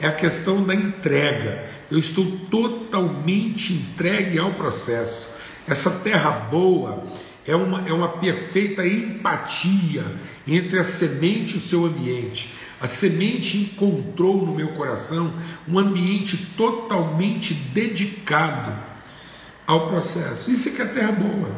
É 0.00 0.06
a 0.06 0.12
questão 0.12 0.62
da 0.62 0.74
entrega. 0.74 1.64
Eu 1.90 1.98
estou 1.98 2.24
totalmente 2.50 3.72
entregue 3.72 4.38
ao 4.38 4.52
processo. 4.52 5.28
Essa 5.66 5.90
terra 5.90 6.30
boa, 6.30 7.04
é 7.46 7.54
uma, 7.54 7.86
é 7.88 7.92
uma 7.92 8.08
perfeita 8.08 8.86
empatia 8.86 10.04
entre 10.46 10.78
a 10.78 10.84
semente 10.84 11.54
e 11.54 11.58
o 11.58 11.60
seu 11.60 11.84
ambiente. 11.84 12.54
A 12.80 12.86
semente 12.86 13.56
encontrou 13.56 14.44
no 14.44 14.54
meu 14.54 14.68
coração 14.68 15.32
um 15.66 15.78
ambiente 15.78 16.36
totalmente 16.56 17.54
dedicado 17.54 18.72
ao 19.66 19.88
processo. 19.88 20.50
Isso 20.50 20.68
é 20.68 20.72
que 20.72 20.82
é 20.82 20.84
a 20.84 20.88
terra 20.88 21.12
boa. 21.12 21.50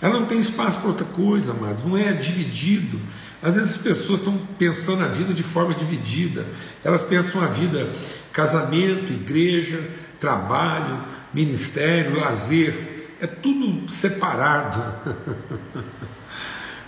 Ela 0.00 0.18
não 0.18 0.26
tem 0.26 0.40
espaço 0.40 0.80
para 0.80 0.88
outra 0.88 1.06
coisa, 1.06 1.52
amados, 1.52 1.84
não 1.84 1.96
é 1.96 2.12
dividido. 2.12 3.00
Às 3.40 3.54
vezes 3.54 3.76
as 3.76 3.80
pessoas 3.80 4.18
estão 4.18 4.36
pensando 4.58 5.04
a 5.04 5.08
vida 5.08 5.32
de 5.32 5.44
forma 5.44 5.74
dividida. 5.74 6.44
Elas 6.82 7.02
pensam 7.02 7.40
a 7.40 7.46
vida 7.46 7.92
casamento, 8.32 9.12
igreja, 9.12 9.80
trabalho, 10.18 11.04
ministério, 11.32 12.18
lazer. 12.18 12.91
É 13.22 13.26
tudo 13.28 13.88
separado. 13.88 14.82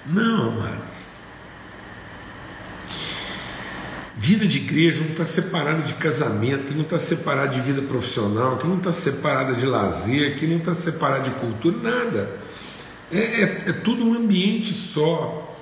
Não, 0.05 0.49
amados. 0.49 1.15
Vida 4.17 4.45
de 4.45 4.59
igreja 4.59 5.01
não 5.01 5.11
está 5.11 5.25
separada 5.25 5.83
de 5.83 5.95
casamento, 5.95 6.67
que 6.67 6.75
não 6.75 6.83
está 6.83 6.99
separada 6.99 7.49
de 7.51 7.61
vida 7.61 7.83
profissional, 7.83 8.57
que 8.57 8.67
não 8.67 8.79
está 8.79 8.91
separada 8.91 9.55
de 9.55 9.65
lazer, 9.65 10.35
que 10.37 10.45
não 10.45 10.57
está 10.57 10.75
separada 10.75 11.31
de 11.31 11.31
cultura, 11.37 11.77
nada. 11.81 12.37
É, 13.13 13.19
é, 13.19 13.43
é 13.67 13.73
tudo 13.73 14.05
um 14.05 14.15
ambiente 14.15 14.73
só, 14.73 15.57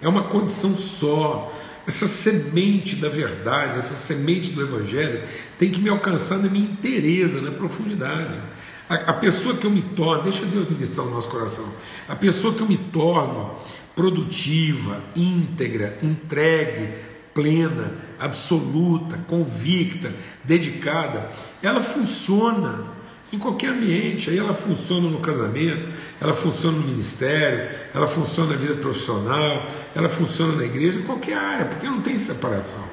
é 0.00 0.06
uma 0.06 0.28
condição 0.28 0.78
só. 0.78 1.52
Essa 1.84 2.06
semente 2.06 2.94
da 2.94 3.08
verdade, 3.08 3.76
essa 3.76 3.96
semente 3.96 4.52
do 4.52 4.62
Evangelho 4.62 5.24
tem 5.58 5.68
que 5.68 5.80
me 5.80 5.88
alcançar 5.88 6.38
na 6.38 6.48
minha 6.48 6.70
inteireza, 6.70 7.40
na 7.40 7.50
profundidade. 7.50 8.40
A, 8.88 8.94
a 8.94 9.12
pessoa 9.14 9.56
que 9.56 9.66
eu 9.66 9.70
me 9.70 9.82
torno, 9.82 10.22
deixa 10.22 10.44
Deus 10.44 10.68
ministrar 10.68 11.06
o 11.06 11.10
nosso 11.10 11.28
coração, 11.28 11.68
a 12.08 12.16
pessoa 12.16 12.54
que 12.54 12.60
eu 12.60 12.68
me 12.68 12.76
torno 12.76 13.54
produtiva, 13.94 15.00
íntegra, 15.14 15.98
entregue, 16.02 16.88
plena, 17.34 17.94
absoluta, 18.18 19.18
convicta, 19.26 20.12
dedicada, 20.44 21.30
ela 21.62 21.82
funciona 21.82 23.02
em 23.32 23.38
qualquer 23.38 23.70
ambiente. 23.70 24.30
Aí 24.30 24.38
ela 24.38 24.54
funciona 24.54 25.08
no 25.08 25.20
casamento, 25.20 25.88
ela 26.20 26.34
funciona 26.34 26.78
no 26.78 26.86
ministério, 26.86 27.70
ela 27.94 28.06
funciona 28.06 28.52
na 28.52 28.56
vida 28.56 28.74
profissional, 28.74 29.66
ela 29.94 30.08
funciona 30.08 30.54
na 30.54 30.64
igreja, 30.64 30.98
em 30.98 31.02
qualquer 31.02 31.36
área, 31.36 31.64
porque 31.66 31.86
não 31.86 32.02
tem 32.02 32.18
separação. 32.18 32.84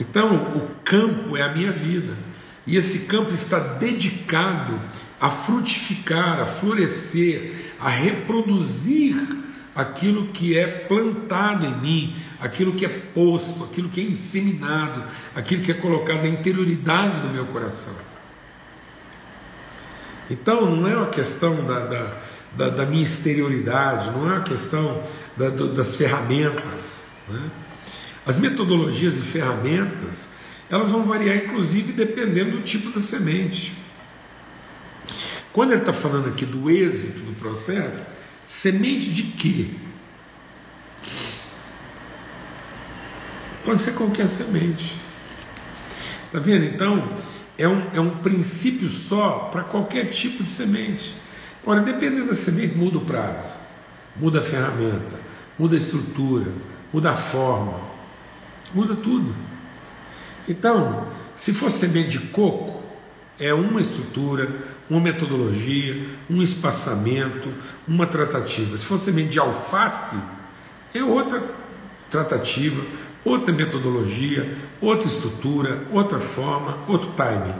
Então, 0.00 0.56
o 0.56 0.68
campo 0.84 1.36
é 1.36 1.42
a 1.42 1.52
minha 1.52 1.72
vida. 1.72 2.16
E 2.68 2.76
esse 2.76 3.06
campo 3.06 3.32
está 3.32 3.58
dedicado 3.58 4.78
a 5.18 5.30
frutificar, 5.30 6.38
a 6.38 6.44
florescer, 6.44 7.72
a 7.80 7.88
reproduzir 7.88 9.16
aquilo 9.74 10.26
que 10.26 10.58
é 10.58 10.66
plantado 10.66 11.64
em 11.64 11.80
mim, 11.80 12.16
aquilo 12.38 12.74
que 12.74 12.84
é 12.84 12.88
posto, 12.90 13.64
aquilo 13.64 13.88
que 13.88 14.02
é 14.02 14.04
inseminado, 14.04 15.02
aquilo 15.34 15.62
que 15.62 15.70
é 15.70 15.74
colocado 15.74 16.18
na 16.18 16.28
interioridade 16.28 17.20
do 17.20 17.28
meu 17.28 17.46
coração. 17.46 17.94
Então 20.28 20.76
não 20.76 20.86
é 20.86 20.94
uma 20.94 21.06
questão 21.06 21.64
da, 21.64 21.86
da, 21.86 22.16
da, 22.54 22.68
da 22.68 22.84
minha 22.84 23.02
exterioridade, 23.02 24.10
não 24.10 24.30
é 24.30 24.34
uma 24.34 24.42
questão 24.42 25.02
da, 25.38 25.48
do, 25.48 25.72
das 25.72 25.96
ferramentas. 25.96 27.06
Né? 27.30 27.50
As 28.26 28.36
metodologias 28.36 29.16
e 29.16 29.22
ferramentas 29.22 30.28
elas 30.70 30.90
vão 30.90 31.04
variar 31.04 31.36
inclusive 31.36 31.92
dependendo 31.92 32.52
do 32.52 32.62
tipo 32.62 32.90
da 32.90 33.00
semente. 33.00 33.74
Quando 35.52 35.72
ele 35.72 35.80
está 35.80 35.92
falando 35.92 36.28
aqui 36.28 36.44
do 36.44 36.70
êxito 36.70 37.20
do 37.20 37.34
processo, 37.38 38.06
Semente 38.48 39.12
de 39.12 39.24
quê? 39.24 39.68
Pode 43.62 43.82
ser 43.82 43.92
qualquer 43.92 44.26
semente. 44.26 44.96
Está 46.24 46.38
vendo? 46.38 46.64
Então, 46.64 47.14
é 47.58 47.68
um, 47.68 47.90
é 47.92 48.00
um 48.00 48.08
princípio 48.20 48.88
só 48.88 49.50
para 49.52 49.64
qualquer 49.64 50.06
tipo 50.06 50.42
de 50.42 50.48
semente. 50.48 51.14
Agora, 51.62 51.82
dependendo 51.82 52.28
da 52.28 52.34
semente, 52.34 52.74
muda 52.74 52.96
o 52.96 53.04
prazo, 53.04 53.58
muda 54.16 54.38
a 54.38 54.42
ferramenta, 54.42 55.20
muda 55.58 55.76
a 55.76 55.78
estrutura, 55.78 56.50
muda 56.90 57.10
a 57.10 57.16
forma, 57.16 57.78
muda 58.72 58.96
tudo. 58.96 59.34
Então, 60.48 61.06
se 61.36 61.52
for 61.52 61.70
semente 61.70 62.18
de 62.18 62.18
coco, 62.28 62.82
é 63.38 63.54
uma 63.54 63.80
estrutura, 63.80 64.50
uma 64.90 65.00
metodologia, 65.00 66.04
um 66.28 66.42
espaçamento, 66.42 67.48
uma 67.86 68.06
tratativa. 68.06 68.76
Se 68.76 68.84
for 68.84 68.98
semente 68.98 69.30
de 69.30 69.38
alface, 69.38 70.16
é 70.92 71.02
outra 71.04 71.42
tratativa, 72.10 72.82
outra 73.24 73.54
metodologia, 73.54 74.56
outra 74.80 75.06
estrutura, 75.06 75.84
outra 75.92 76.18
forma, 76.18 76.78
outro 76.88 77.12
timing. 77.12 77.54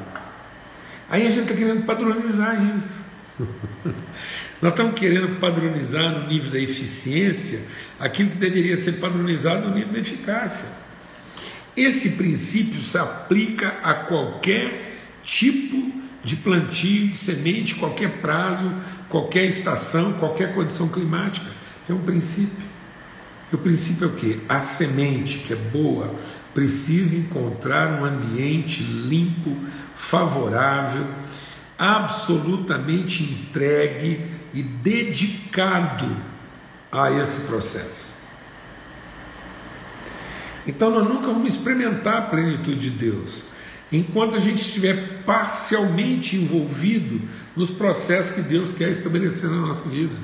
Aí 1.11 1.27
a 1.27 1.31
gente 1.31 1.43
está 1.43 1.55
querendo 1.55 1.85
padronizar 1.85 2.75
isso. 2.75 3.03
Nós 4.61 4.73
estamos 4.73 4.99
querendo 4.99 5.39
padronizar 5.39 6.11
no 6.11 6.27
nível 6.27 6.51
da 6.51 6.59
eficiência 6.59 7.63
aquilo 8.01 8.31
que 8.31 8.37
deveria 8.37 8.77
ser 8.77 8.95
padronizado 8.95 9.69
no 9.69 9.75
nível 9.75 9.93
da 9.93 10.01
eficácia. 10.01 10.69
Esse 11.79 12.11
princípio 12.11 12.81
se 12.83 12.99
aplica 12.99 13.79
a 13.85 13.95
qualquer 13.95 14.99
tipo 15.23 15.93
de 16.25 16.35
plantio, 16.35 17.07
de 17.07 17.17
semente, 17.17 17.77
qualquer 17.77 18.21
prazo, 18.21 18.69
qualquer 19.09 19.45
estação, 19.45 20.15
qualquer 20.15 20.53
condição 20.53 20.89
climática. 20.89 21.47
É 21.89 21.93
um 21.93 22.03
princípio. 22.03 22.67
E 23.53 23.55
o 23.55 23.59
princípio 23.59 24.07
é 24.07 24.09
o 24.09 24.15
quê? 24.15 24.41
A 24.49 24.61
semente 24.61 25.39
que 25.39 25.53
é 25.53 25.57
boa 25.57 26.13
precisa 26.53 27.17
encontrar 27.17 28.03
um 28.03 28.05
ambiente 28.05 28.83
limpo, 28.83 29.57
favorável, 29.95 31.07
absolutamente 31.79 33.23
entregue 33.23 34.27
e 34.53 34.65
dedicado 34.65 36.11
a 36.91 37.13
esse 37.13 37.43
processo. 37.43 38.18
Então 40.69 40.91
nós 40.91 41.09
nunca 41.09 41.29
vamos 41.29 41.55
experimentar 41.55 42.19
a 42.19 42.23
plenitude 42.27 42.79
de 42.79 42.91
Deus 42.91 43.43
enquanto 43.91 44.37
a 44.37 44.41
gente 44.41 44.61
estiver 44.61 45.23
parcialmente 45.25 46.37
envolvido 46.37 47.23
nos 47.57 47.71
processos 47.71 48.33
que 48.33 48.43
Deus 48.43 48.75
quer 48.75 48.91
estabelecer 48.91 49.49
na 49.49 49.57
nossa 49.57 49.89
vida. 49.89 50.15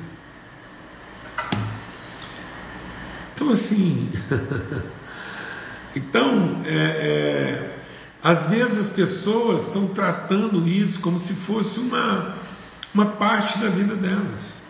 Então, 3.34 3.48
assim, 3.48 4.12
então, 5.96 6.60
é, 6.66 6.74
é, 6.74 7.78
às 8.22 8.46
vezes 8.46 8.78
as 8.78 8.88
pessoas 8.90 9.66
estão 9.66 9.88
tratando 9.88 10.68
isso 10.68 11.00
como 11.00 11.18
se 11.18 11.32
fosse 11.32 11.80
uma, 11.80 12.36
uma 12.92 13.06
parte 13.06 13.58
da 13.58 13.70
vida 13.70 13.96
delas, 13.96 14.62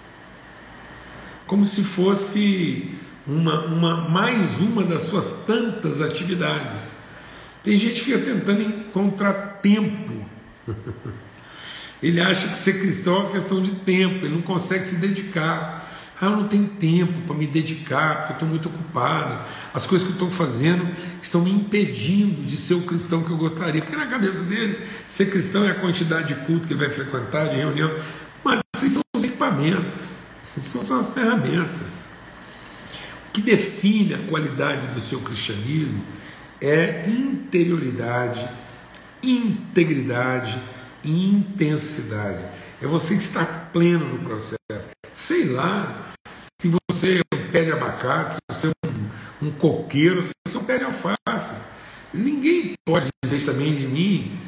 como 1.48 1.64
se 1.64 1.82
fosse 1.82 2.94
uma, 3.26 3.64
uma 3.64 4.08
mais 4.08 4.60
uma 4.60 4.82
das 4.82 5.02
suas 5.02 5.32
tantas 5.46 6.00
atividades. 6.00 6.90
Tem 7.62 7.78
gente 7.78 8.02
que 8.02 8.12
fica 8.12 8.18
tentando 8.18 8.62
encontrar 8.62 9.60
tempo. 9.62 10.12
Ele 12.02 12.20
acha 12.20 12.48
que 12.48 12.58
ser 12.58 12.80
cristão 12.80 13.16
é 13.16 13.18
uma 13.20 13.30
questão 13.30 13.62
de 13.62 13.70
tempo, 13.76 14.26
ele 14.26 14.34
não 14.34 14.42
consegue 14.42 14.86
se 14.86 14.96
dedicar. 14.96 15.90
Ah, 16.20 16.26
eu 16.26 16.36
não 16.36 16.48
tenho 16.48 16.66
tempo 16.66 17.22
para 17.26 17.34
me 17.34 17.46
dedicar, 17.46 18.16
porque 18.16 18.32
eu 18.32 18.34
estou 18.34 18.48
muito 18.48 18.68
ocupado. 18.68 19.42
As 19.72 19.86
coisas 19.86 20.06
que 20.06 20.12
eu 20.12 20.16
estou 20.16 20.30
fazendo 20.30 20.86
estão 21.22 21.40
me 21.40 21.50
impedindo 21.50 22.42
de 22.42 22.56
ser 22.56 22.74
o 22.74 22.82
cristão 22.82 23.22
que 23.22 23.30
eu 23.30 23.38
gostaria. 23.38 23.80
Porque 23.80 23.96
na 23.96 24.06
cabeça 24.06 24.42
dele, 24.42 24.80
ser 25.08 25.30
cristão 25.30 25.64
é 25.64 25.70
a 25.70 25.74
quantidade 25.74 26.34
de 26.34 26.34
culto 26.46 26.66
que 26.66 26.74
ele 26.74 26.80
vai 26.80 26.90
frequentar, 26.90 27.48
de 27.48 27.56
reunião. 27.56 27.90
Mas 28.44 28.60
esses 28.76 28.92
são 28.92 29.02
os 29.16 29.24
equipamentos, 29.24 30.18
essas 30.56 30.86
são 30.86 31.00
as 31.00 31.14
ferramentas. 31.14 32.03
Que 33.34 33.42
define 33.42 34.14
a 34.14 34.26
qualidade 34.28 34.86
do 34.94 35.00
seu 35.00 35.20
cristianismo 35.20 36.04
é 36.60 37.02
interioridade, 37.04 38.48
integridade 39.20 40.56
e 41.02 41.10
intensidade. 41.10 42.44
É 42.80 42.86
você 42.86 43.14
estar 43.14 43.70
pleno 43.72 44.06
no 44.06 44.20
processo. 44.20 44.88
Sei 45.12 45.46
lá, 45.46 46.12
se 46.60 46.72
você 46.88 47.18
é 47.18 47.36
um 47.36 47.50
pé 47.50 47.64
de 47.64 47.72
abacate, 47.72 48.34
se 48.34 48.40
você 48.48 48.68
é 48.68 48.88
um, 48.88 49.48
um 49.48 49.50
coqueiro, 49.50 50.22
se 50.22 50.30
você 50.46 50.56
é 50.56 50.60
um 50.60 50.64
pé 50.64 50.78
de 50.78 50.84
alface. 50.84 51.56
Ninguém 52.12 52.74
pode 52.86 53.08
dizer 53.24 53.44
também 53.44 53.74
de 53.74 53.88
mim. 53.88 54.38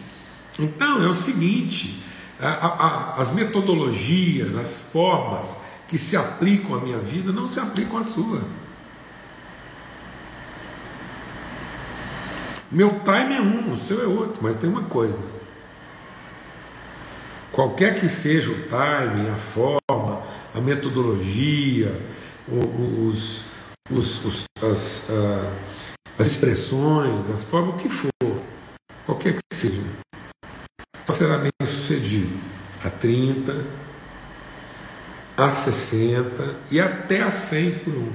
Então 0.60 1.02
é 1.02 1.08
o 1.08 1.14
seguinte: 1.14 2.04
a, 2.40 2.48
a, 2.48 3.20
as 3.20 3.32
metodologias, 3.32 4.54
as 4.54 4.80
formas 4.80 5.56
que 5.88 5.98
se 5.98 6.16
aplicam 6.16 6.76
à 6.76 6.80
minha 6.80 6.98
vida 6.98 7.32
não 7.32 7.48
se 7.48 7.58
aplicam 7.58 7.98
à 7.98 8.04
sua. 8.04 8.44
Meu 12.70 13.00
time 13.00 13.34
é 13.34 13.40
um, 13.40 13.72
o 13.72 13.76
seu 13.76 14.02
é 14.02 14.06
outro, 14.06 14.38
mas 14.42 14.56
tem 14.56 14.68
uma 14.68 14.84
coisa. 14.84 15.20
Qualquer 17.52 17.98
que 17.98 18.08
seja 18.08 18.50
o 18.50 18.54
time, 18.54 19.30
a 19.30 19.36
forma, 19.36 20.22
a 20.54 20.60
metodologia, 20.60 22.02
os, 22.48 23.44
os, 23.90 24.24
os 24.24 24.44
as, 24.62 25.08
uh, 25.08 25.52
as 26.18 26.26
expressões, 26.26 27.30
as 27.30 27.44
formas, 27.44 27.76
o 27.76 27.78
que 27.78 27.88
for, 27.88 28.10
qualquer 29.06 29.34
que 29.34 29.56
seja, 29.56 29.80
só 31.04 31.12
será 31.12 31.38
bem 31.38 31.50
sucedido 31.64 32.36
a 32.84 32.90
30, 32.90 33.64
a 35.36 35.50
60 35.50 36.56
e 36.70 36.80
até 36.80 37.22
a 37.22 37.30
100 37.30 37.78
por 37.78 37.94
um. 37.94 38.12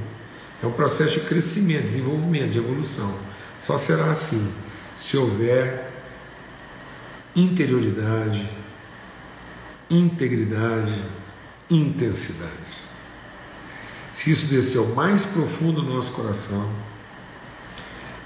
É 0.62 0.68
um 0.68 0.72
processo 0.72 1.20
de 1.20 1.26
crescimento, 1.26 1.84
desenvolvimento, 1.84 2.52
de 2.52 2.60
evolução. 2.60 3.31
Só 3.62 3.78
será 3.78 4.10
assim 4.10 4.52
se 4.95 5.15
houver 5.15 5.93
interioridade, 7.36 8.50
integridade, 9.88 11.00
intensidade. 11.69 12.82
Se 14.12 14.32
isso 14.32 14.47
descer 14.47 14.80
ao 14.80 14.88
mais 14.88 15.28
profundo 15.28 15.84
do 15.84 15.93
nosso 15.93 16.12
coração, 16.12 16.71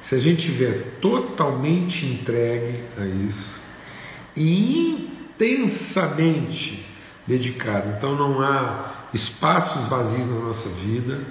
se 0.01 0.15
a 0.15 0.17
gente 0.17 0.47
estiver 0.47 0.99
totalmente 1.01 2.05
entregue 2.05 2.81
a 2.97 3.05
isso 3.05 3.59
e 4.37 5.11
intensamente 5.35 6.85
dedicado, 7.27 7.89
então 7.89 8.15
não 8.15 8.41
há 8.41 9.07
espaços 9.13 9.89
vazios 9.89 10.27
na 10.27 10.39
nossa 10.39 10.69
vida, 10.69 11.21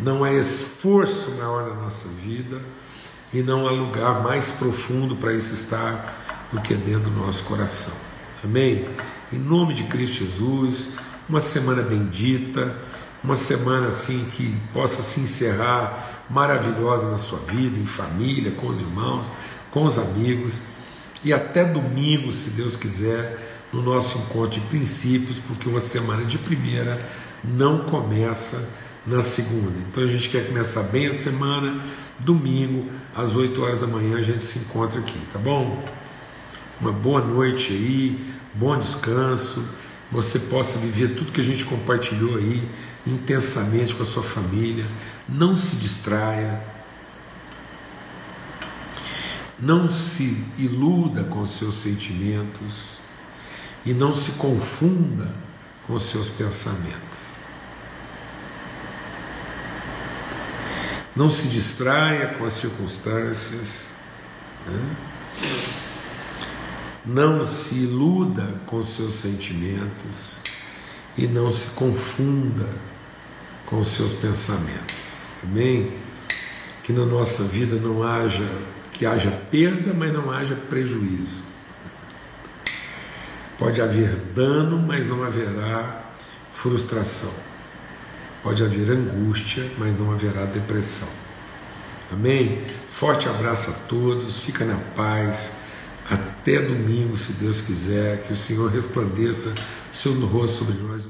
não 0.00 0.24
há 0.24 0.32
esforço 0.32 1.32
maior 1.32 1.68
na 1.68 1.74
nossa 1.82 2.08
vida 2.08 2.62
e 3.32 3.42
não 3.42 3.66
há 3.66 3.70
lugar 3.70 4.22
mais 4.22 4.52
profundo 4.52 5.16
para 5.16 5.32
isso 5.32 5.52
estar 5.54 6.48
do 6.52 6.60
que 6.60 6.74
dentro 6.74 7.10
do 7.10 7.18
nosso 7.18 7.44
coração. 7.44 7.94
Amém? 8.44 8.88
Em 9.32 9.38
nome 9.38 9.74
de 9.74 9.84
Cristo 9.84 10.24
Jesus, 10.24 10.88
uma 11.28 11.40
semana 11.40 11.82
bendita 11.82 12.76
uma 13.22 13.36
semana 13.36 13.88
assim 13.88 14.26
que 14.32 14.54
possa 14.72 15.00
se 15.00 15.20
encerrar 15.20 16.24
maravilhosa 16.28 17.08
na 17.08 17.18
sua 17.18 17.38
vida, 17.38 17.78
em 17.78 17.86
família, 17.86 18.50
com 18.50 18.66
os 18.66 18.80
irmãos, 18.80 19.30
com 19.70 19.84
os 19.84 19.96
amigos 19.96 20.62
e 21.22 21.32
até 21.32 21.64
domingo, 21.64 22.32
se 22.32 22.50
Deus 22.50 22.74
quiser, 22.74 23.38
no 23.72 23.80
nosso 23.80 24.18
encontro 24.18 24.60
de 24.60 24.66
princípios, 24.66 25.38
porque 25.38 25.68
uma 25.68 25.78
semana 25.78 26.24
de 26.24 26.36
primeira 26.36 26.98
não 27.44 27.84
começa 27.84 28.68
na 29.06 29.22
segunda. 29.22 29.78
Então 29.88 30.02
a 30.02 30.06
gente 30.06 30.28
quer 30.28 30.46
começar 30.46 30.82
bem 30.84 31.06
a 31.06 31.14
semana, 31.14 31.82
domingo, 32.18 32.90
às 33.14 33.34
8 33.34 33.60
horas 33.62 33.78
da 33.78 33.86
manhã 33.86 34.16
a 34.16 34.22
gente 34.22 34.44
se 34.44 34.58
encontra 34.58 35.00
aqui, 35.00 35.18
tá 35.32 35.38
bom? 35.38 35.82
Uma 36.80 36.92
boa 36.92 37.20
noite 37.20 37.72
aí, 37.72 38.24
bom 38.54 38.76
descanso, 38.78 39.64
você 40.10 40.38
possa 40.38 40.78
viver 40.78 41.14
tudo 41.14 41.32
que 41.32 41.40
a 41.40 41.44
gente 41.44 41.64
compartilhou 41.64 42.36
aí 42.36 42.68
intensamente 43.06 43.94
com 43.94 44.02
a 44.02 44.06
sua 44.06 44.22
família, 44.22 44.86
não 45.28 45.56
se 45.56 45.76
distraia, 45.76 46.62
não 49.58 49.90
se 49.90 50.44
iluda 50.58 51.24
com 51.24 51.42
os 51.42 51.52
seus 51.52 51.76
sentimentos 51.76 52.98
e 53.84 53.92
não 53.92 54.14
se 54.14 54.32
confunda 54.32 55.32
com 55.86 55.94
os 55.94 56.02
seus 56.02 56.28
pensamentos. 56.28 57.31
Não 61.14 61.28
se 61.28 61.48
distraia 61.48 62.28
com 62.28 62.44
as 62.44 62.54
circunstâncias, 62.54 63.88
né? 64.66 64.96
não 67.04 67.44
se 67.44 67.74
iluda 67.74 68.54
com 68.64 68.82
seus 68.84 69.16
sentimentos 69.16 70.40
e 71.16 71.26
não 71.26 71.50
se 71.50 71.68
confunda 71.70 72.68
com 73.66 73.80
os 73.80 73.88
seus 73.88 74.12
pensamentos. 74.12 75.26
Amém? 75.42 75.92
Que 76.82 76.92
na 76.92 77.04
nossa 77.04 77.44
vida 77.44 77.76
não 77.76 78.02
haja, 78.02 78.48
que 78.92 79.04
haja 79.04 79.30
perda, 79.50 79.92
mas 79.92 80.12
não 80.12 80.30
haja 80.30 80.54
prejuízo. 80.54 81.42
Pode 83.58 83.80
haver 83.80 84.16
dano, 84.34 84.78
mas 84.78 85.06
não 85.06 85.22
haverá 85.22 86.04
frustração. 86.52 87.51
Pode 88.42 88.62
haver 88.64 88.90
angústia, 88.90 89.64
mas 89.78 89.96
não 89.98 90.12
haverá 90.12 90.44
depressão. 90.44 91.08
Amém? 92.10 92.60
Forte 92.88 93.28
abraço 93.28 93.70
a 93.70 93.72
todos, 93.88 94.40
fica 94.40 94.64
na 94.64 94.76
paz. 94.96 95.52
Até 96.10 96.60
domingo, 96.60 97.16
se 97.16 97.32
Deus 97.34 97.60
quiser, 97.60 98.24
que 98.24 98.32
o 98.32 98.36
Senhor 98.36 98.70
resplandeça 98.70 99.54
seu 99.92 100.12
rosto 100.26 100.64
sobre 100.64 100.82
nós. 100.82 101.08